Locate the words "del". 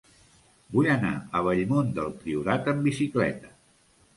1.99-2.09